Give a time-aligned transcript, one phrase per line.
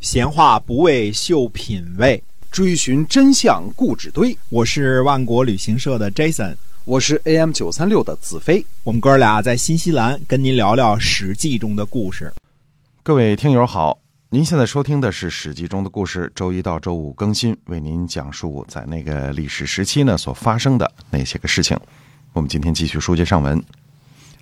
[0.00, 4.36] 闲话不为秀品味，追寻真相故纸堆。
[4.48, 8.64] 我是万国旅行社的 Jason，我是 AM 九三六的子飞。
[8.84, 12.32] 我们哥俩在新西兰跟您聊聊《史记》中的故事。
[13.02, 13.98] 各位听友好，
[14.30, 21.76] 您现在收听的是《史记》中的故事，周一到周五更新，为您讲述在那个历史时期呢所发生的那些个事情。
[22.34, 23.60] 我们今天继续书接上文。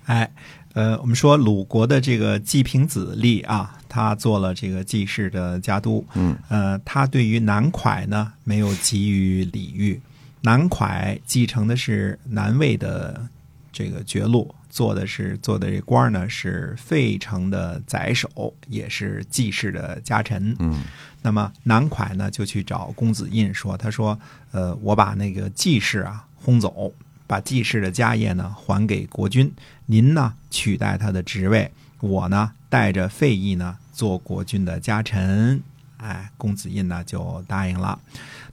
[0.05, 0.29] 哎，
[0.77, 6.05] 呃，我们说鲁国的这个季平子立啊，他做了这个季氏的家督。
[6.13, 9.99] 嗯，呃，他对于南蒯呢没有给予礼遇。
[10.41, 13.27] 南蒯继承的是南魏的
[13.71, 20.55] 这个爵禄，做的是做的这官呢是费城的宰首，也是季氏的家臣。
[20.59, 20.83] 嗯，
[21.23, 24.19] 那么南蒯呢就去找公子印说，他说，
[24.51, 26.93] 呃，我把那个季氏啊轰走。
[27.27, 29.53] 把季氏的家业呢还给国君，
[29.85, 35.61] 您呢取代他的职位，我呢带着费邑呢做国君的家臣。
[35.97, 37.99] 哎，公子印呢就答应了。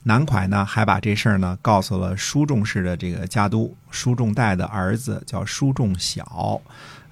[0.03, 6.59] 南蒯呢还把这事儿呢告诉了叔仲氏的这个家督叔仲代的儿子叫叔仲小，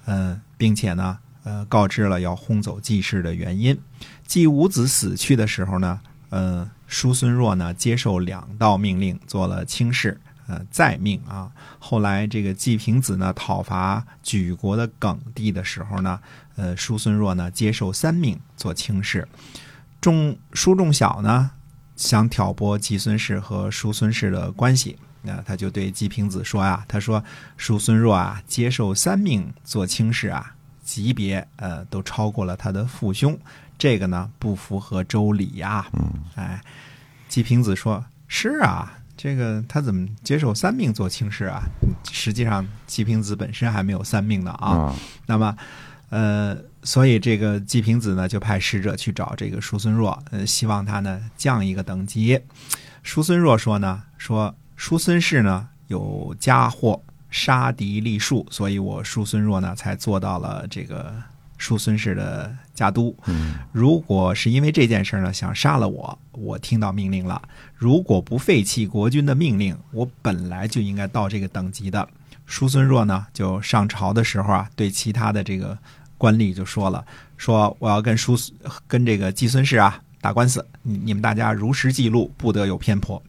[0.06, 3.80] 嗯，并且呢呃告知了要轰走季氏的原因。
[4.26, 10.20] 季武子死去的时候呢，嗯，叔孙若呢接受两道命令，做了卿士。
[10.46, 11.50] 呃，再命啊！
[11.78, 16.20] 后来这个季平子呢讨伐举国的耿帝的时候呢，
[16.56, 19.26] 呃，叔孙若呢接受三命做卿士。
[20.02, 21.50] 仲叔仲小呢
[21.96, 27.24] 想挑拨季孙氏和叔孙氏的关系，那他就对季平子说啊：“他说
[27.56, 33.38] 叔孙若啊接受三命做卿士啊，级别呃都超过了他的父兄，
[33.78, 36.62] 这个呢不符合周礼呀。”嗯，哎，
[37.30, 41.62] 季平子说：“是啊。”这个他怎么接受三命做卿士啊？
[42.10, 44.94] 实际上季平子本身还没有三命呢啊。
[45.26, 45.56] 那么，
[46.10, 52.40] 呃，所以这个季平子呢就派使者去找这个叔孙弱，呃，希望他呢降一个等级。
[53.02, 61.14] 叔孙弱说呢，说叔孙氏呢有家祸，杀敌立树，所以我叔孙弱呢才做到了这个。
[61.56, 63.16] 叔孙氏的家督，
[63.70, 67.40] 如果是因为这件事呢，想杀了我，我听到命令了。
[67.74, 72.08] 如果不废弃国君的命令，我本来就应该到这个等级的。
[72.46, 75.78] 叔孙弱呢，就上朝的时候啊，对其他的这个
[76.18, 77.04] 官吏就说了，
[77.36, 78.36] 说我要跟叔
[78.86, 83.22] 跟这个季孙氏啊打官司，你你们大家如实记录，不得有偏颇。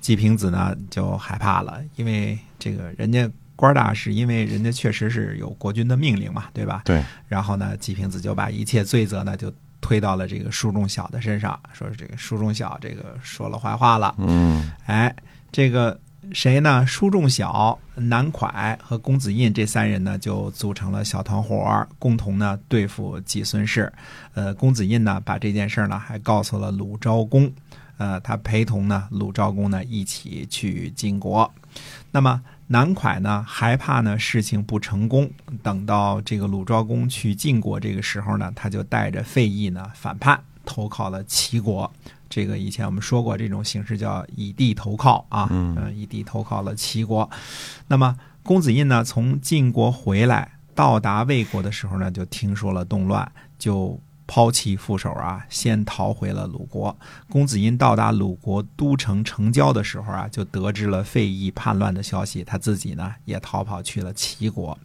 [0.00, 3.30] 季平子呢就害怕了，因为这个人家。
[3.60, 6.82] 官大是因为人家确实是有国君的命令嘛，对吧？
[6.86, 7.04] 对。
[7.28, 14.14] 然后呢，季平子就把一切罪责呢就推到了这个叔仲小的身上，说这个叔仲小这个说了坏话了。
[14.18, 14.72] 嗯。
[14.86, 15.14] 哎，
[15.52, 16.00] 这个
[16.32, 16.86] 谁呢？
[16.86, 23.92] 叔仲小、南蒯和公子印这三人呢，就组成了小团伙，共同呢对付季孙氏。
[24.34, 27.52] 呃，公子印呢把这件事呢还告诉了鲁昭公，
[27.98, 31.52] 呃，他陪同呢鲁昭公呢一起去晋国。
[32.10, 32.40] 那么。
[32.72, 35.28] 南蒯呢，害怕呢事情不成功，
[35.60, 41.92] 等到这个鲁昭公去晋国这个时候呢，他就带着费邑呢反叛，投靠了齐国。
[42.28, 47.28] 这个以前我们说过，这种形式叫以地投靠啊，嗯，以地投靠了齐国。
[47.88, 54.00] 那么公子印呢，从晋国回来，到达魏国的时候呢，就听说了动乱，就。
[54.32, 56.96] 抛弃副手啊，先逃回了鲁国。
[57.28, 64.78] 公子印到达鲁国都城城郊的时候啊，就得知了费邑叛乱的消息，他自己呢也逃跑去了齐国。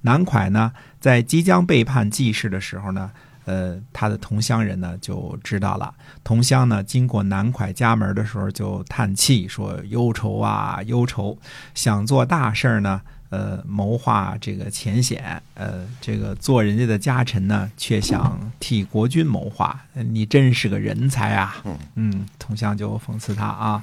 [0.00, 3.10] 南蒯呢，在即将背叛季氏的时候呢，
[3.44, 5.92] 呃，他的同乡人呢就知道了。
[6.24, 11.36] 同乡呢，经过南蒯家门的时候就叹气说：“忧愁啊，忧愁！
[11.74, 21.62] 想做大事呢。”呃，谋划这个前显，呃，这个做人家的家臣呢，却想替国君谋划，你真是个人才啊！
[21.96, 23.82] 嗯，同乡就讽刺他啊。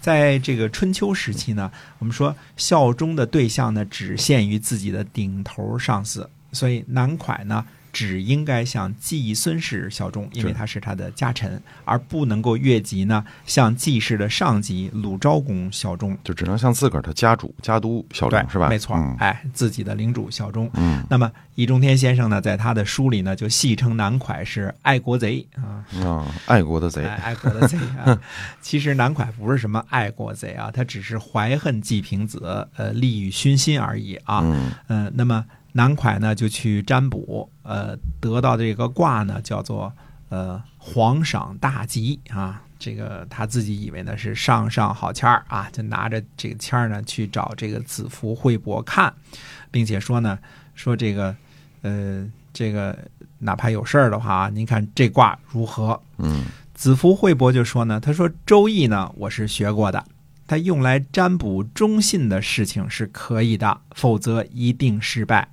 [0.00, 7.64] 在这个春秋时期呢，我们说效忠的对象呢，只限于自己的顶头上司，所以南蒯呢。
[7.94, 18.68] 只应该向季孙氏效忠，因为他是他的家臣，而不能够越级呢向季氏的上级鲁昭公效忠，就只能向自个儿的家主家督效忠，是吧？
[18.68, 20.68] 没错，哎，自己的领主效忠。
[20.74, 28.20] 嗯，那么易中天先生呢，在他的书里呢，就戏称南蒯是爱国贼啊，啊，爱国的贼，爱国的贼啊。
[28.60, 34.40] 其实南蒯不是什么爱国贼啊，他只是怀恨季平子，呃，利欲熏心而已啊。
[34.88, 35.44] 嗯，那么。
[35.76, 39.92] 南蒯呢就去占卜，呃，得到这个卦呢叫做
[40.28, 49.12] 呃皇赏大吉啊，这个他自己以为呢是上上好签儿啊，就拿着这个签儿呢去找这个子服惠伯看，
[49.72, 50.38] 并且说呢
[50.76, 51.34] 说这个
[51.82, 52.96] 呃这个
[53.40, 56.00] 哪怕有事儿的话，您看这卦如何？
[56.18, 60.04] 嗯子服惠伯就说呢，他说《周易》呢，我是学过的，
[60.46, 65.48] 它用来占卜忠信的事情是可以的，否则一定失败。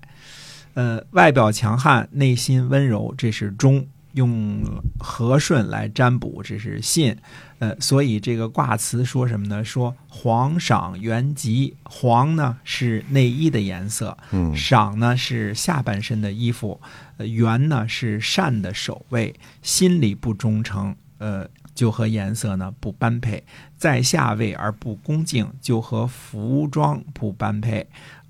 [0.73, 4.63] 呃，外表强悍，内心温柔，这是忠；用
[4.99, 7.17] 和顺来占卜，这是信。
[7.59, 9.63] 呃，所以这个卦辞说什么呢？
[9.63, 14.55] 说黄赏元吉，黄呢是内衣的颜色，嗯。
[14.55, 16.81] 赏呢是下半身的衣服，
[17.17, 23.43] 呃，元呢是善的守卫，心里不忠诚，呃，就和颜色呢不般配，
[23.77, 27.85] 在下位而不恭敬，就和服装不般配，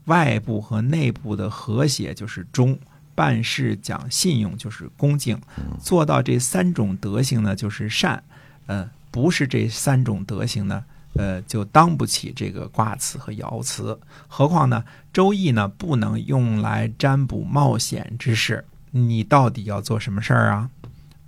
[0.05, 2.77] 外部和内部的和谐就是忠。
[3.13, 5.37] 办事讲信用就是恭敬，
[5.83, 8.23] 做到这三种德行呢就是善，
[8.67, 10.83] 呃，不是这三种德行呢，
[11.13, 13.99] 呃，就当不起这个卦辞和爻辞。
[14.27, 20.69] 何况呢，周易呢不能用来占卜冒险之事，你到底要做什么事儿啊？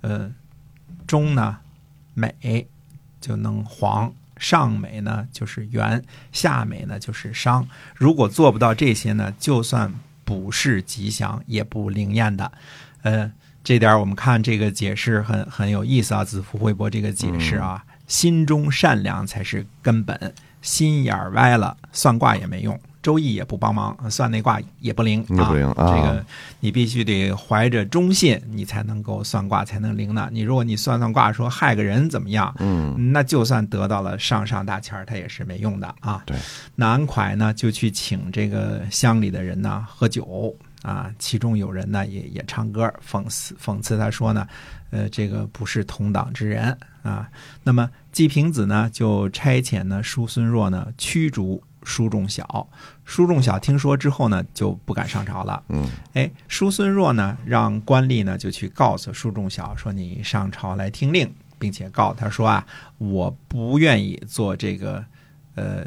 [0.00, 0.32] 呃，
[1.06, 1.58] 中呢
[2.14, 2.66] 美
[3.20, 6.02] 就能黄，上美呢就是元，
[6.32, 7.66] 下美呢就是商。
[7.94, 9.92] 如果做不到这些呢，就算
[10.24, 12.50] 不是吉祥，也不灵验的。
[13.02, 13.30] 呃，
[13.62, 22.78] 这点我们看这个解释很很有意思啊，子服惠伯这个解释啊，心中善良才是根本，心眼歪了，算卦也没用。
[23.04, 26.24] 周易也不帮忙，算那卦也不灵也不灵啊这个
[26.58, 30.30] 你必须得怀着忠信，你才能够算卦才能灵呢。
[30.32, 36.22] 你如果你算算卦说害个人怎么样，嗯那就算得到了上上大签儿，它也是没用的啊。
[36.24, 36.34] 对，
[36.74, 44.48] 南蒯呢就去请这个乡里的人呢喝酒啊，其中有人呢也也唱歌讽刺讽刺他说呢，
[44.88, 47.28] 呃，这个不是同党之人啊。
[47.62, 52.68] 那么季平子呢就差遣呢叔孙若呢驱逐叔仲小，
[53.04, 55.62] 叔仲小听说之后呢就不敢上朝了。
[55.68, 62.66] 嗯哎，叔孙弱呢，让官吏呢就去告诉叔仲小说：“你上朝来听令，并且告诉他说啊，
[62.98, 65.04] 我不愿意做这个
[65.54, 65.86] 呃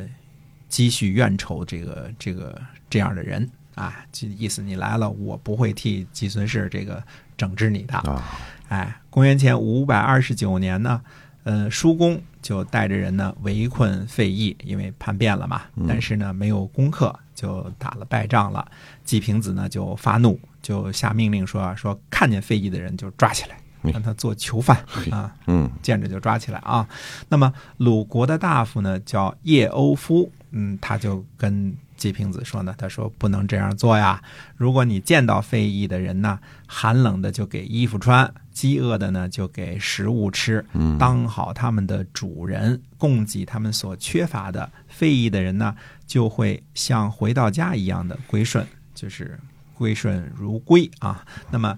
[0.70, 7.04] 积蓄怨仇这个这个这样的人啊，这意思你来了，我不会替季孙氏这个
[7.36, 7.98] 整治你的。
[7.98, 8.24] 啊
[8.70, 11.02] 哎，公元前五百二十九年呢，
[11.44, 18.66] 呃，叔公就带着人呢围困费邑，因为叛变了嘛，但是呢没有攻克，就打了败仗了。
[19.04, 24.78] 季平子呢就发怒，就下命令说说看见费邑的人就抓起来，嗯让他做囚犯
[25.12, 25.36] 啊。
[25.48, 26.88] 嗯见着就抓起来啊。
[27.28, 34.22] 那么鲁国的大夫呢叫叶欧夫，嗯，他就跟季平子说呢，他说不能这样做呀。
[34.56, 44.72] 如果你见到非议的人呢，寒冷的就给衣服穿，饥饿的呢就给食物吃，嗯当好他们的主人，供给他们所缺乏的。
[44.88, 48.66] 非议的人呢，就会像回到家一样的归顺，
[48.96, 49.38] 就是
[49.74, 51.26] 归顺如归啊。
[51.52, 51.78] 那么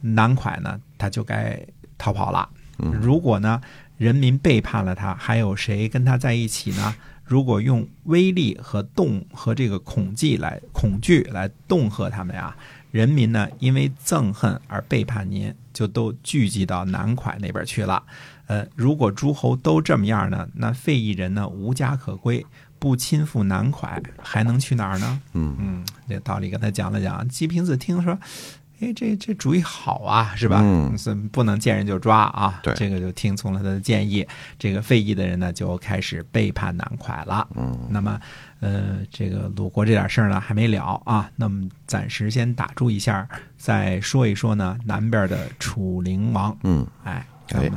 [0.00, 1.60] 南蒯呢，他就该
[1.96, 2.48] 逃跑了。
[3.02, 3.60] 如果呢，
[3.96, 6.94] 人民背叛了他，还有谁跟他在一起呢？
[7.28, 12.56] 如果用威力和动和这个恐惧来恐惧来恫吓他们呀，
[12.90, 18.02] 人民呢因为憎恨而背叛您，就都聚集到南蒯那边去了。
[18.46, 22.44] 呃，如果诸侯都这么样呢，那费邑人呢无家可归，
[22.78, 25.20] 不亲附南蒯，还能去哪儿呢？
[25.34, 27.28] 嗯嗯，这道理跟他讲了讲。
[27.28, 28.18] 季平子听说，
[28.80, 30.60] 哎，这这主意好啊，是吧？
[30.62, 32.60] 嗯是不能见人就抓啊。
[32.62, 34.26] 对这个就听从了他的建议。
[34.58, 37.46] 这个费邑的人呢，就开始背叛南蒯了。
[37.56, 38.20] 嗯那么，
[38.60, 41.30] 呃，这个鲁国这点事儿呢还没了啊。
[41.36, 46.56] 那么暂时先打住一下，再说一说呢南边的楚灵王。
[46.62, 47.72] 嗯，哎，咱们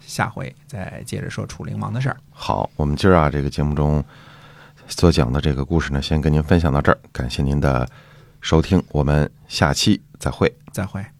[0.00, 2.16] 下回再接着说楚灵王的事儿。
[2.30, 4.04] 好，我们今儿啊这个节目中
[4.86, 7.88] 所讲的这个故事呢，先跟您分享到这儿，感谢您的
[8.44, 10.54] 收听，我们下期再会。
[10.70, 11.13] 再会。